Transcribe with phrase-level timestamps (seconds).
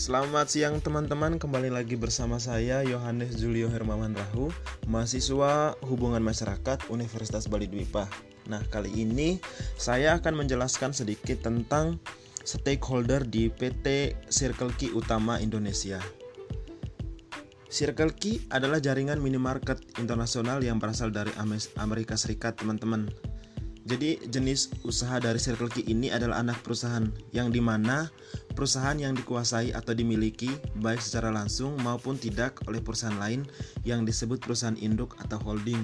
[0.00, 4.48] Selamat siang teman-teman, kembali lagi bersama saya Yohanes Julio Hermawan Rahu,
[4.88, 8.08] mahasiswa Hubungan Masyarakat Universitas Bali Dwipa.
[8.48, 9.44] Nah, kali ini
[9.76, 12.00] saya akan menjelaskan sedikit tentang
[12.48, 16.00] stakeholder di PT Circle K Utama Indonesia.
[17.68, 21.28] Circle K adalah jaringan minimarket internasional yang berasal dari
[21.76, 23.04] Amerika Serikat, teman-teman.
[23.88, 28.12] Jadi jenis usaha dari Circle K ini adalah anak perusahaan yang di mana
[28.52, 30.52] perusahaan yang dikuasai atau dimiliki
[30.84, 33.48] baik secara langsung maupun tidak oleh perusahaan lain
[33.88, 35.80] yang disebut perusahaan induk atau holding.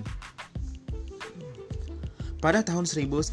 [2.36, 3.32] Pada tahun 1951,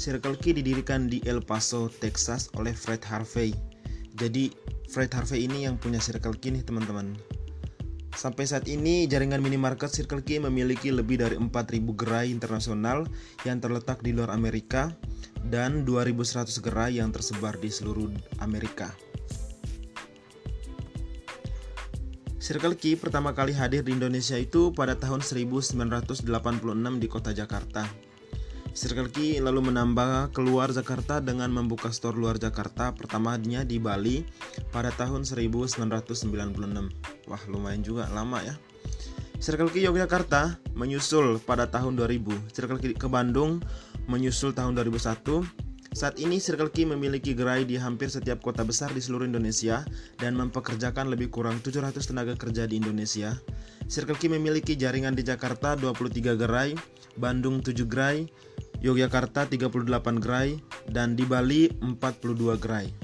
[0.00, 3.52] Circle K didirikan di El Paso, Texas oleh Fred Harvey.
[4.16, 4.48] Jadi
[4.88, 7.14] Fred Harvey ini yang punya Circle K nih teman-teman.
[8.14, 11.50] Sampai saat ini, jaringan minimarket Circle K memiliki lebih dari 4.000
[11.98, 13.04] gerai internasional
[13.42, 14.94] yang terletak di luar Amerika
[15.44, 18.08] dan 2.100 gerai yang tersebar di seluruh
[18.40, 18.94] Amerika.
[22.38, 26.28] Circle K pertama kali hadir di Indonesia itu pada tahun 1986
[27.00, 27.88] di kota Jakarta.
[28.74, 34.28] Circle K lalu menambah keluar Jakarta dengan membuka store luar Jakarta pertamanya di Bali
[34.74, 37.13] pada tahun 1996.
[37.28, 38.54] Wah, lumayan juga lama ya.
[39.40, 42.32] Circle K Yogyakarta menyusul pada tahun 2000.
[42.52, 43.60] Circle K ke Bandung
[44.08, 45.44] menyusul tahun 2001.
[45.94, 49.86] Saat ini Circle K memiliki gerai di hampir setiap kota besar di seluruh Indonesia
[50.18, 53.36] dan mempekerjakan lebih kurang 700 tenaga kerja di Indonesia.
[53.86, 56.74] Circle K memiliki jaringan di Jakarta 23 gerai,
[57.14, 58.26] Bandung 7 gerai,
[58.82, 60.58] Yogyakarta 38 gerai,
[60.90, 63.03] dan di Bali 42 gerai.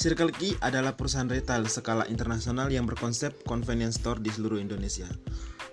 [0.00, 5.04] Circle K adalah perusahaan retail skala internasional yang berkonsep convenience store di seluruh Indonesia.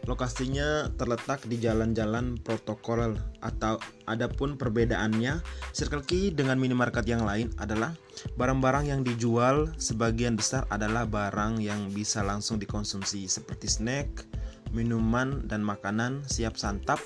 [0.04, 5.40] Lokasinya terletak di jalan-jalan protokol atau adapun perbedaannya
[5.72, 7.96] Circle K dengan minimarket yang lain adalah
[8.36, 14.28] barang-barang yang dijual sebagian besar adalah barang yang bisa langsung dikonsumsi seperti snack,
[14.76, 17.00] minuman dan makanan siap santap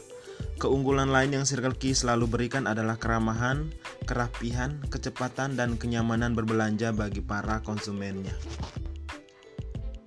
[0.61, 3.73] Keunggulan lain yang Circle K selalu berikan adalah keramahan,
[4.03, 8.33] kerapihan, kecepatan, dan kenyamanan berbelanja bagi para konsumennya.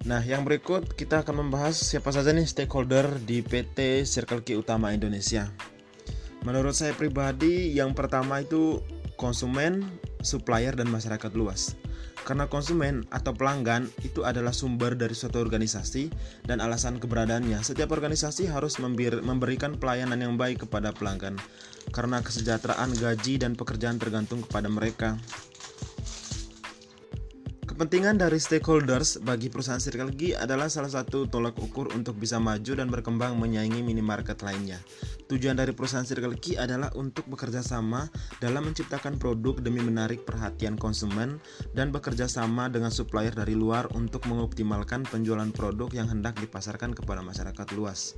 [0.05, 4.93] Nah, yang berikut kita akan membahas siapa saja nih stakeholder di PT Circle K Utama
[4.93, 5.49] Indonesia.
[6.45, 9.87] Menurut saya pribadi, yang pertama itu konsumen,
[10.21, 11.79] supplier, dan masyarakat luas.
[12.25, 16.09] Karena konsumen atau pelanggan itu adalah sumber dari suatu organisasi
[16.49, 17.61] dan alasan keberadaannya.
[17.61, 21.37] Setiap organisasi harus memberikan pelayanan yang baik kepada pelanggan
[21.93, 25.21] karena kesejahteraan gaji dan pekerjaan tergantung kepada mereka.
[27.75, 32.79] Kepentingan dari stakeholders bagi perusahaan Circle G adalah salah satu tolak ukur untuk bisa maju
[32.79, 34.79] dan berkembang menyaingi minimarket lainnya.
[35.27, 38.07] Tujuan dari perusahaan Circle K adalah untuk bekerja sama
[38.39, 41.43] dalam menciptakan produk demi menarik perhatian konsumen
[41.75, 47.27] dan bekerja sama dengan supplier dari luar untuk mengoptimalkan penjualan produk yang hendak dipasarkan kepada
[47.27, 48.15] masyarakat luas.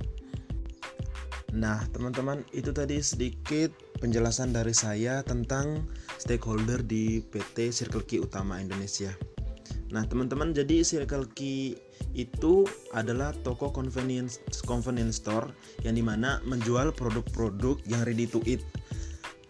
[1.57, 5.81] Nah, teman-teman, itu tadi sedikit penjelasan dari saya tentang
[6.21, 9.09] stakeholder di PT Circle K Utama Indonesia.
[9.87, 11.39] Nah, teman-teman, jadi Circle K
[12.11, 15.55] itu adalah toko convenience convenience store
[15.87, 18.63] yang di mana menjual produk-produk yang ready to eat.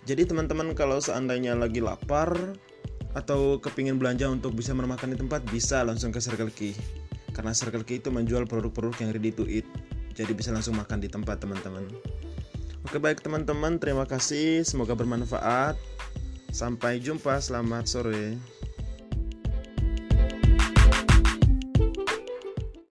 [0.06, 2.32] Jadi teman-teman kalau seandainya lagi lapar
[3.18, 6.78] atau kepingin belanja untuk bisa makan di tempat bisa langsung ke Circle K
[7.38, 9.66] karena Circle K itu menjual produk-produk yang ready to eat.
[10.18, 11.86] Jadi bisa langsung makan di tempat teman-teman.
[12.82, 14.66] Oke baik teman-teman, terima kasih.
[14.66, 15.78] Semoga bermanfaat.
[16.50, 17.38] Sampai jumpa.
[17.38, 18.57] Selamat sore.